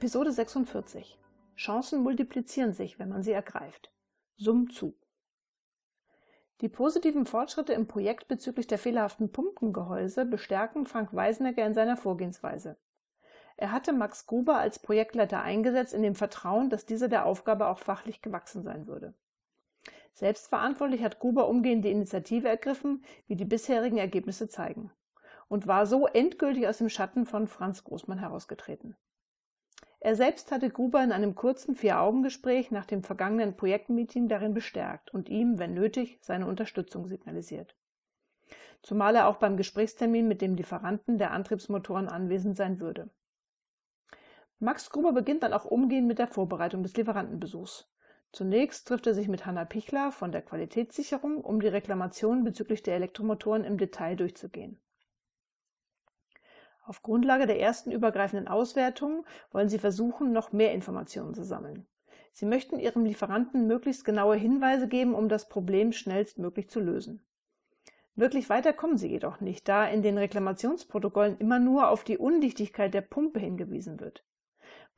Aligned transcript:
Episode 0.00 0.32
46. 0.32 1.18
Chancen 1.56 2.02
multiplizieren 2.02 2.72
sich, 2.72 2.98
wenn 2.98 3.10
man 3.10 3.22
sie 3.22 3.32
ergreift. 3.32 3.92
Summ 4.38 4.70
zu. 4.70 4.96
Die 6.62 6.70
positiven 6.70 7.26
Fortschritte 7.26 7.74
im 7.74 7.86
Projekt 7.86 8.26
bezüglich 8.26 8.66
der 8.66 8.78
fehlerhaften 8.78 9.30
Pumpengehäuse 9.30 10.24
bestärken 10.24 10.86
Frank 10.86 11.12
Weisenegger 11.12 11.66
in 11.66 11.74
seiner 11.74 11.98
Vorgehensweise. 11.98 12.78
Er 13.58 13.72
hatte 13.72 13.92
Max 13.92 14.24
Gruber 14.24 14.56
als 14.56 14.78
Projektleiter 14.78 15.42
eingesetzt 15.42 15.92
in 15.92 16.00
dem 16.00 16.14
Vertrauen, 16.14 16.70
dass 16.70 16.86
dieser 16.86 17.08
der 17.08 17.26
Aufgabe 17.26 17.66
auch 17.66 17.78
fachlich 17.78 18.22
gewachsen 18.22 18.62
sein 18.62 18.86
würde. 18.86 19.12
Selbstverantwortlich 20.14 21.04
hat 21.04 21.18
Gruber 21.18 21.46
umgehend 21.46 21.84
die 21.84 21.90
Initiative 21.90 22.48
ergriffen, 22.48 23.04
wie 23.26 23.36
die 23.36 23.44
bisherigen 23.44 23.98
Ergebnisse 23.98 24.48
zeigen, 24.48 24.92
und 25.48 25.66
war 25.66 25.84
so 25.84 26.06
endgültig 26.06 26.66
aus 26.66 26.78
dem 26.78 26.88
Schatten 26.88 27.26
von 27.26 27.46
Franz 27.46 27.84
Großmann 27.84 28.18
herausgetreten. 28.18 28.96
Er 30.02 30.16
selbst 30.16 30.50
hatte 30.50 30.70
Gruber 30.70 31.04
in 31.04 31.12
einem 31.12 31.34
kurzen 31.34 31.74
Vier-Augen-Gespräch 31.76 32.70
nach 32.70 32.86
dem 32.86 33.02
vergangenen 33.02 33.54
Projektmeeting 33.54 34.28
darin 34.28 34.54
bestärkt 34.54 35.12
und 35.12 35.28
ihm, 35.28 35.58
wenn 35.58 35.74
nötig, 35.74 36.18
seine 36.22 36.46
Unterstützung 36.46 37.06
signalisiert. 37.06 37.76
Zumal 38.82 39.14
er 39.14 39.28
auch 39.28 39.36
beim 39.36 39.58
Gesprächstermin 39.58 40.26
mit 40.26 40.40
dem 40.40 40.56
Lieferanten 40.56 41.18
der 41.18 41.32
Antriebsmotoren 41.32 42.08
anwesend 42.08 42.56
sein 42.56 42.80
würde. 42.80 43.10
Max 44.58 44.88
Gruber 44.88 45.12
beginnt 45.12 45.42
dann 45.42 45.52
auch 45.52 45.66
umgehend 45.66 46.08
mit 46.08 46.18
der 46.18 46.28
Vorbereitung 46.28 46.82
des 46.82 46.96
Lieferantenbesuchs. 46.96 47.90
Zunächst 48.32 48.88
trifft 48.88 49.06
er 49.06 49.14
sich 49.14 49.28
mit 49.28 49.44
Hanna 49.44 49.66
Pichler 49.66 50.12
von 50.12 50.32
der 50.32 50.42
Qualitätssicherung, 50.42 51.42
um 51.42 51.60
die 51.60 51.68
Reklamation 51.68 52.44
bezüglich 52.44 52.82
der 52.82 52.94
Elektromotoren 52.94 53.64
im 53.64 53.76
Detail 53.76 54.16
durchzugehen. 54.16 54.80
Auf 56.90 57.02
Grundlage 57.02 57.46
der 57.46 57.60
ersten 57.60 57.92
übergreifenden 57.92 58.48
Auswertung 58.48 59.24
wollen 59.52 59.68
Sie 59.68 59.78
versuchen, 59.78 60.32
noch 60.32 60.50
mehr 60.50 60.74
Informationen 60.74 61.34
zu 61.34 61.44
sammeln. 61.44 61.86
Sie 62.32 62.46
möchten 62.46 62.80
Ihrem 62.80 63.04
Lieferanten 63.04 63.68
möglichst 63.68 64.04
genaue 64.04 64.34
Hinweise 64.34 64.88
geben, 64.88 65.14
um 65.14 65.28
das 65.28 65.48
Problem 65.48 65.92
schnellstmöglich 65.92 66.68
zu 66.68 66.80
lösen. 66.80 67.24
Wirklich 68.16 68.50
weiter 68.50 68.72
kommen 68.72 68.98
Sie 68.98 69.06
jedoch 69.06 69.40
nicht, 69.40 69.68
da 69.68 69.86
in 69.86 70.02
den 70.02 70.18
Reklamationsprotokollen 70.18 71.38
immer 71.38 71.60
nur 71.60 71.90
auf 71.90 72.02
die 72.02 72.18
Undichtigkeit 72.18 72.92
der 72.92 73.02
Pumpe 73.02 73.38
hingewiesen 73.38 74.00
wird. 74.00 74.24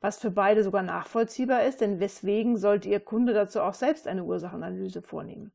Was 0.01 0.17
für 0.17 0.31
beide 0.31 0.63
sogar 0.63 0.81
nachvollziehbar 0.81 1.63
ist, 1.63 1.81
denn 1.81 1.99
weswegen 1.99 2.57
sollte 2.57 2.89
Ihr 2.89 3.01
Kunde 3.01 3.35
dazu 3.35 3.61
auch 3.61 3.75
selbst 3.75 4.07
eine 4.07 4.23
Ursachenanalyse 4.23 5.03
vornehmen? 5.03 5.51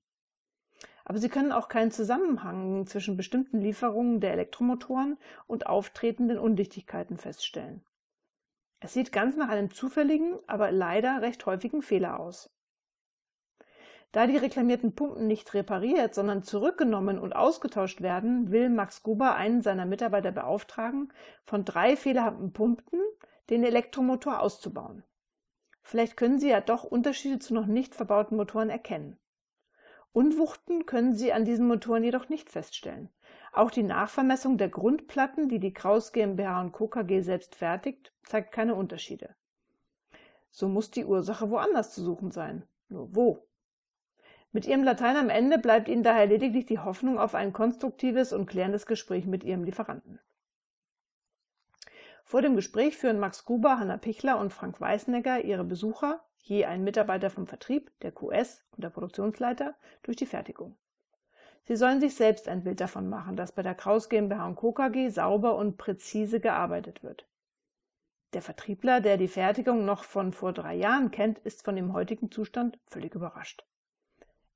Aber 1.09 1.19
sie 1.19 1.31
können 1.31 1.53
auch 1.53 1.69
keinen 1.69 1.91
Zusammenhang 1.91 2.87
zwischen 2.87 3.17
bestimmten 3.17 3.63
Lieferungen 3.63 4.21
der 4.21 4.35
Elektromotoren 4.35 5.17
und 5.47 5.67
auftretenden 5.67 6.39
Undichtigkeiten 6.39 7.17
feststellen. 7.17 7.83
Es 8.81 8.93
sieht 8.93 9.11
ganz 9.11 9.35
nach 9.35 9.49
einem 9.49 9.71
zufälligen, 9.71 10.39
aber 10.47 10.71
leider 10.71 11.23
recht 11.23 11.47
häufigen 11.47 11.81
Fehler 11.81 12.21
aus. 12.21 12.51
Da 14.13 14.27
die 14.27 14.37
reklamierten 14.37 14.95
Pumpen 14.95 15.27
nicht 15.27 15.55
repariert, 15.55 16.15
sondern 16.15 16.43
zurückgenommen 16.43 17.19
und 17.19 17.35
ausgetauscht 17.35 18.03
werden, 18.03 18.51
will 18.51 18.69
Max 18.69 19.03
Gruber 19.03 19.35
einen 19.35 19.63
seiner 19.63 19.87
Mitarbeiter 19.87 20.31
beauftragen, 20.31 21.11
von 21.45 21.65
drei 21.65 21.97
fehlerhaften 21.97 22.53
Pumpen 22.53 23.01
den 23.49 23.65
Elektromotor 23.65 24.41
auszubauen. 24.41 25.05
Vielleicht 25.83 26.19
können 26.19 26.39
Sie 26.39 26.51
ja 26.51 26.61
doch 26.61 26.85
Unterschiede 26.85 27.39
zu 27.39 27.55
noch 27.55 27.67
nicht 27.67 27.95
verbauten 27.95 28.37
Motoren 28.37 28.69
erkennen. 28.69 29.19
Unwuchten 30.13 30.87
können 30.87 31.15
Sie 31.15 31.33
an 31.33 31.45
diesen 31.45 31.67
Motoren 31.67 32.03
jedoch 32.03 32.29
nicht 32.29 32.51
feststellen. 32.51 33.11
Auch 33.53 33.71
die 33.71 33.83
Nachvermessung 33.83 34.59
der 34.59 34.69
Grundplatten, 34.69 35.49
die 35.49 35.59
die 35.59 35.73
Kraus 35.73 36.13
GmbH 36.13 36.61
und 36.61 36.73
Co. 36.73 36.89
KG 36.89 37.21
selbst 37.21 37.55
fertigt, 37.55 38.13
zeigt 38.25 38.53
keine 38.53 38.75
Unterschiede. 38.75 39.35
So 40.51 40.69
muss 40.69 40.91
die 40.91 41.05
Ursache 41.05 41.51
woanders 41.51 41.95
zu 41.95 42.03
suchen 42.03 42.31
sein. 42.31 42.67
Nur 42.89 43.15
wo? 43.15 43.47
Mit 44.51 44.67
Ihrem 44.67 44.83
Latein 44.83 45.17
am 45.17 45.29
Ende 45.29 45.59
bleibt 45.59 45.89
Ihnen 45.89 46.03
daher 46.03 46.27
lediglich 46.27 46.67
die 46.67 46.79
Hoffnung 46.79 47.19
auf 47.19 47.35
ein 47.35 47.53
konstruktives 47.53 48.33
und 48.33 48.47
klärendes 48.47 48.87
Gespräch 48.87 49.27
mit 49.27 49.45
Ihrem 49.45 49.65
Lieferanten. 49.65 50.21
Vor 52.25 52.43
dem 52.43 52.57
Gespräch 52.57 52.97
führen 52.97 53.21
Max 53.21 53.45
Gruber, 53.45 53.79
Hanna 53.79 53.97
Pichler 53.97 54.39
und 54.39 54.53
Frank 54.53 54.81
Weißnegger 54.81 55.45
ihre 55.45 55.65
Besucher, 55.65 56.23
je 56.49 56.65
ein 56.65 56.83
Mitarbeiter 56.83 57.31
vom 57.31 57.47
Vertrieb, 57.47 57.91
der 58.01 58.13
QS 58.13 58.65
und 58.73 58.83
der 58.83 58.91
Produktionsleiter, 58.91 59.75
durch 60.03 60.17
die 60.17 60.27
Fertigung. 60.27 60.77
Sie 61.67 61.77
sollen 61.77 62.01
sich 62.01 62.15
selbst 62.15 62.49
ein 62.49 62.65
Bild 62.65 62.81
davon 62.81 63.09
machen, 63.09 63.37
dass 63.37 63.53
bei 63.53 63.63
der 63.63 63.75
Kraus 63.75 64.09
GmbH 64.09 64.47
und 64.47 64.57
Co. 64.57 64.73
KG 64.73 65.11
sauber 65.11 65.57
und 65.57 65.77
präzise 65.77 66.41
gearbeitet 66.41 67.03
wird. 67.03 67.29
Der 68.33 68.41
Vertriebler, 68.41 69.01
der 69.01 69.19
die 69.19 69.29
Fertigung 69.29 69.85
noch 69.85 70.05
von 70.05 70.33
vor 70.33 70.53
drei 70.53 70.75
Jahren 70.75 71.11
kennt, 71.11 71.39
ist 71.41 71.65
von 71.65 71.77
dem 71.77 71.93
heutigen 71.93 72.31
Zustand 72.31 72.79
völlig 72.87 73.15
überrascht. 73.15 73.67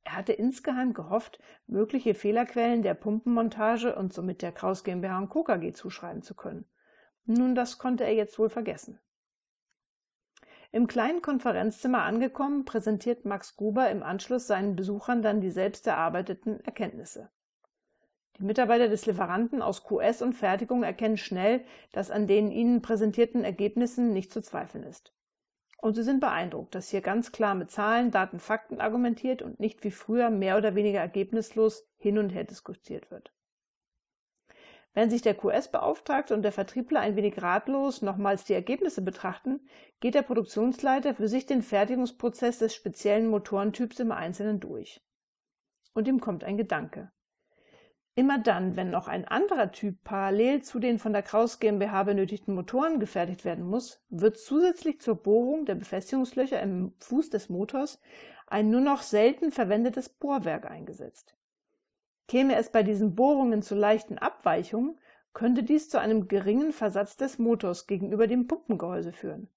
Er 0.05 0.17
hatte 0.17 0.33
insgeheim 0.33 0.95
gehofft, 0.95 1.39
mögliche 1.67 2.15
Fehlerquellen 2.15 2.83
der 2.83 2.95
Pumpenmontage 2.95 3.95
und 3.95 4.13
somit 4.13 4.43
der 4.43 4.53
Kraus 4.53 4.83
GmbH 4.83 5.19
und 5.19 5.29
Co. 5.29 5.45
KG 5.45 5.73
zuschreiben 5.73 6.23
zu 6.23 6.35
können. 6.35 6.65
Nun, 7.25 7.55
das 7.55 7.79
konnte 7.79 8.05
er 8.05 8.15
jetzt 8.15 8.39
wohl 8.39 8.49
vergessen. 8.49 8.99
Im 10.75 10.87
kleinen 10.87 11.21
Konferenzzimmer 11.21 12.03
angekommen, 12.03 12.65
präsentiert 12.65 13.27
Max 13.27 13.57
Gruber 13.57 13.91
im 13.91 14.03
Anschluss 14.03 14.47
seinen 14.47 14.75
Besuchern 14.75 15.21
dann 15.21 15.43
die 15.43 15.51
selbst 15.51 15.87
erarbeiteten 15.87 16.65
Erkenntnisse. 16.65 17.31
Die 18.39 18.45
Mitarbeiter 18.45 18.89
des 18.89 19.05
Lieferanten 19.05 19.61
aus 19.61 19.85
QS 19.85 20.23
und 20.23 20.33
Fertigung 20.33 20.83
erkennen 20.83 21.19
schnell, 21.19 21.63
dass 21.93 22.11
an 22.11 22.27
den 22.27 22.51
ihnen 22.51 22.81
präsentierten 22.81 23.45
Ergebnissen 23.45 24.15
nicht 24.15 24.33
zu 24.33 24.41
zweifeln 24.41 24.85
ist. 24.85 25.13
Und 25.83 25.95
sie 25.95 26.03
sind 26.03 26.21
beeindruckt, 26.21 26.75
dass 26.75 26.89
hier 26.89 27.03
ganz 27.03 27.33
klar 27.33 27.55
mit 27.55 27.71
Zahlen, 27.71 28.11
Daten, 28.11 28.39
Fakten 28.39 28.81
argumentiert 28.81 29.43
und 29.43 29.61
nicht 29.61 29.85
wie 29.85 29.91
früher 29.91 30.31
mehr 30.31 30.57
oder 30.57 30.75
weniger 30.75 31.01
ergebnislos 31.01 31.87
hin 31.99 32.17
und 32.17 32.31
her 32.31 32.45
diskutiert 32.45 33.11
wird. 33.11 33.31
Wenn 34.95 35.09
sich 35.09 35.23
der 35.23 35.35
QS-Beauftragte 35.35 36.35
und 36.35 36.43
der 36.43 36.53
Vertriebler 36.53 37.01
ein 37.01 37.17
wenig 37.17 37.41
ratlos 37.41 38.03
nochmals 38.03 38.45
die 38.45 38.53
Ergebnisse 38.53 39.01
betrachten, 39.01 39.61
geht 40.01 40.15
der 40.15 40.23
Produktionsleiter 40.23 41.15
für 41.15 41.29
sich 41.29 41.47
den 41.47 41.63
Fertigungsprozess 41.63 42.59
des 42.59 42.75
speziellen 42.75 43.29
Motorentyps 43.29 44.01
im 44.01 44.13
Einzelnen 44.13 44.61
durch. 44.61 45.01
Und 45.95 46.09
ihm 46.09 46.21
kommt 46.21 46.45
ein 46.45 46.59
Gedanke. 46.59 47.11
Immer 48.15 48.39
dann, 48.39 48.77
wenn 48.77 48.91
noch 48.91 49.09
ein 49.09 49.27
anderer 49.27 49.73
Typ 49.73 50.05
parallel 50.05 50.61
zu 50.61 50.79
den 50.79 50.99
von 50.99 51.15
der 51.15 51.23
Kraus 51.23 51.61
GmbH 51.61 52.03
benötigten 52.03 52.55
Motoren 52.55 53.01
gefertigt 53.01 53.47
werden 53.47 53.65
muss, 53.65 54.05
wird 54.11 54.37
zusätzlich 54.37 55.01
zur 55.01 55.15
Bohrung 55.15 55.65
der 55.65 55.77
Befestigungslöcher 55.77 56.61
im 56.61 56.93
Fuß 56.99 57.31
des 57.31 57.49
Motors 57.49 57.99
ein 58.47 58.69
nur 58.69 58.83
noch 58.83 59.01
selten 59.01 59.51
verwendetes 59.51 60.11
Bohrwerk 60.11 60.71
eingesetzt. 60.71 61.35
Käme 62.29 62.57
es 62.57 62.71
bei 62.71 62.83
diesen 62.83 63.15
Bohrungen 63.15 63.63
zu 63.63 63.75
leichten 63.75 64.19
Abweichungen, 64.19 64.99
könnte 65.33 65.63
dies 65.63 65.89
zu 65.89 65.99
einem 65.99 66.29
geringen 66.29 66.73
Versatz 66.73 67.17
des 67.17 67.39
Motors 67.39 67.87
gegenüber 67.87 68.27
dem 68.27 68.47
Pumpengehäuse 68.47 69.13
führen. 69.13 69.49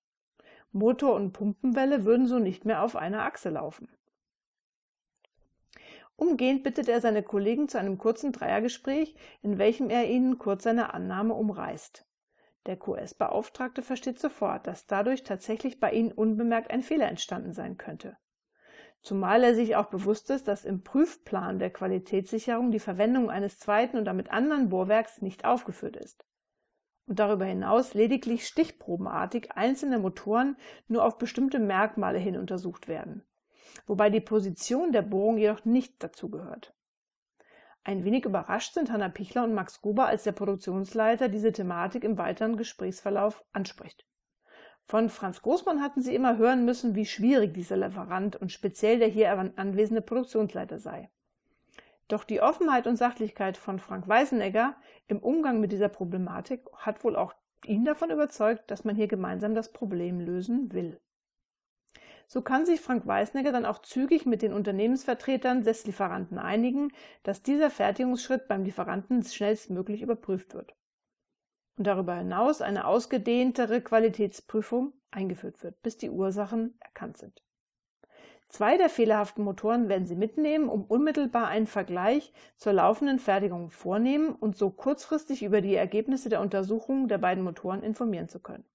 Motor 0.72 1.16
und 1.16 1.32
Pumpenwelle 1.32 2.06
würden 2.06 2.28
so 2.28 2.40
nicht 2.40 2.66
mehr 2.66 2.84
auf 2.84 2.96
einer 2.96 3.24
Achse 3.24 3.50
laufen. 3.50 3.90
Umgehend 6.18 6.64
bittet 6.64 6.88
er 6.88 7.02
seine 7.02 7.24
Kollegen 7.24 7.68
zu 7.68 7.78
einem 7.78 7.98
kurzen 7.98 8.32
Dreiergespräch, 8.32 9.16
in 9.42 9.58
welchem 9.58 9.90
er 9.90 10.10
ihnen 10.10 10.38
kurz 10.38 10.64
seine 10.64 10.94
Annahme 10.94 11.34
umreißt. 11.34 12.06
Der 12.66 12.78
QS-Beauftragte 12.78 13.82
versteht 13.82 14.20
sofort, 14.20 14.66
dass 14.66 14.88
dadurch 14.88 15.24
tatsächlich 15.24 15.80
bei 15.80 15.92
ihnen 15.92 16.12
unbemerkt 16.12 16.72
ein 16.72 16.82
Fehler 16.82 17.08
entstanden 17.08 17.54
sein 17.54 17.78
könnte 17.78 18.18
zumal 19.06 19.44
er 19.44 19.56
sich 19.56 19.76
auch 19.76 19.86
bewusst 19.86 20.30
ist, 20.32 20.48
dass 20.48 20.66
im 20.66 20.84
Prüfplan 20.84 21.60
der 21.60 21.70
Qualitätssicherung 21.70 22.72
die 22.72 22.80
Verwendung 22.80 23.30
eines 23.30 23.60
zweiten 23.60 23.98
und 23.98 24.06
damit 24.06 24.32
anderen 24.32 24.70
Bohrwerks 24.70 25.22
nicht 25.22 25.46
aufgeführt 25.46 25.96
ist 25.96 26.26
und 27.08 27.20
darüber 27.20 27.46
hinaus 27.46 27.94
lediglich 27.94 28.48
stichprobenartig 28.48 29.52
einzelne 29.52 30.00
Motoren 30.00 30.58
nur 30.88 31.06
auf 31.06 31.18
bestimmte 31.18 31.60
Merkmale 31.60 32.18
hin 32.18 32.38
untersucht 32.38 32.88
werden, 32.88 33.24
wobei 33.86 34.10
die 34.10 34.22
Position 34.22 34.92
der 34.92 35.04
Bohrung 35.04 35.38
jedoch 35.38 35.66
nicht 35.66 36.04
dazu 36.04 36.30
gehört. 36.30 36.74
Ein 37.84 38.04
wenig 38.04 38.26
überrascht 38.26 38.74
sind 38.74 38.92
Hanna 38.92 39.10
Pichler 39.10 39.44
und 39.44 39.54
Max 39.54 39.82
Gruber, 39.82 40.08
als 40.08 40.24
der 40.24 40.32
Produktionsleiter 40.32 41.30
diese 41.30 41.52
Thematik 41.52 42.04
im 42.04 42.18
weiteren 42.18 42.58
Gesprächsverlauf 42.58 43.46
anspricht. 43.54 44.08
Von 44.88 45.10
Franz 45.10 45.42
Großmann 45.42 45.82
hatten 45.82 46.02
sie 46.02 46.14
immer 46.14 46.38
hören 46.38 46.64
müssen, 46.64 46.94
wie 46.94 47.08
schwierig 47.08 47.56
dieser 47.56 47.76
Lieferant 47.76 48.36
und 48.36 48.52
speziell 48.52 49.00
der 49.00 49.08
hier 49.08 49.32
anwesende 49.56 50.02
Produktionsleiter 50.02 50.78
sei. 50.78 51.10
Doch 52.08 52.24
die 52.24 52.40
Offenheit 52.40 52.86
und 52.86 52.96
Sachlichkeit 52.96 53.58
von 53.58 53.80
Frank 53.80 54.08
Weisenegger 54.08 54.76
im 55.08 55.18
Umgang 55.18 55.60
mit 55.60 55.72
dieser 55.72 55.90
Problematik 55.90 56.62
hat 56.76 57.04
wohl 57.04 57.16
auch 57.16 57.34
ihn 57.66 57.84
davon 57.84 58.12
überzeugt, 58.12 58.70
dass 58.70 58.84
man 58.84 58.96
hier 58.96 59.08
gemeinsam 59.08 59.56
das 59.56 59.74
Problem 59.74 60.20
lösen 60.20 60.72
will. 60.72 61.00
So 62.28 62.44
kann 62.44 62.66
sich 62.68 62.80
Frank 62.80 63.08
Weißnegger 63.08 63.52
dann 63.52 63.66
auch 63.66 63.80
zügig 63.80 64.28
mit 64.28 64.44
den 64.44 64.54
Unternehmensvertretern 64.54 65.64
des 65.64 65.86
Lieferanten 65.86 66.38
einigen, 66.38 66.92
dass 67.24 67.42
dieser 67.42 67.72
Fertigungsschritt 67.72 68.48
beim 68.48 68.64
Lieferanten 68.64 69.24
schnellstmöglich 69.24 70.04
überprüft 70.04 70.54
wird. 70.54 70.76
Und 71.78 71.88
darüber 71.88 72.16
hinaus 72.16 72.62
eine 72.62 72.86
ausgedehntere 72.86 73.82
Qualitätsprüfung 73.82 74.94
eingeführt 75.12 75.64
wird, 75.64 75.82
bis 75.82 75.98
die 75.98 76.10
Ursachen 76.10 76.78
erkannt 76.80 77.18
sind. 77.18 77.42
Zwei 78.48 78.78
der 78.78 78.90
fehlerhaften 78.90 79.44
Motoren 79.44 79.90
werden 79.90 80.06
Sie 80.06 80.16
mitnehmen, 80.16 80.70
um 80.70 80.86
unmittelbar 80.86 81.48
einen 81.48 81.68
Vergleich 81.68 82.32
zur 82.58 82.74
laufenden 82.74 83.20
Fertigung 83.20 83.72
vornehmen 83.72 84.34
und 84.34 84.56
so 84.56 84.70
kurzfristig 84.70 85.44
über 85.44 85.62
die 85.62 85.76
Ergebnisse 85.76 86.30
der 86.30 86.42
Untersuchungen 86.42 87.08
der 87.08 87.18
beiden 87.18 87.44
Motoren 87.44 87.84
informieren 87.84 88.30
zu 88.30 88.40
können. 88.40 88.66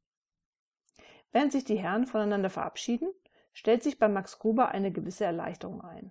Während 1.32 1.52
sich 1.52 1.64
die 1.64 1.78
Herren 1.78 2.06
voneinander 2.06 2.50
verabschieden, 2.50 3.08
stellt 3.52 3.82
sich 3.82 3.98
bei 3.98 4.08
Max 4.08 4.38
Gruber 4.38 4.68
eine 4.68 4.92
gewisse 4.92 5.24
Erleichterung 5.24 5.80
ein. 5.82 6.10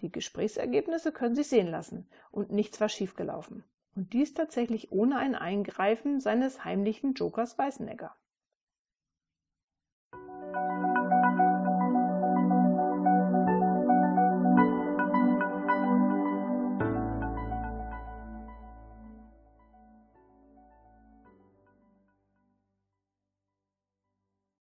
Die 0.00 0.12
Gesprächsergebnisse 0.12 1.12
können 1.12 1.34
sich 1.34 1.48
sehen 1.48 1.68
lassen 1.68 2.08
und 2.30 2.52
nichts 2.52 2.80
war 2.80 2.88
schiefgelaufen. 2.88 3.64
Und 3.94 4.12
dies 4.12 4.34
tatsächlich 4.34 4.92
ohne 4.92 5.16
ein 5.16 5.34
Eingreifen 5.34 6.20
seines 6.20 6.64
heimlichen 6.64 7.14
Jokers 7.14 7.58
Weißenegger. 7.58 8.14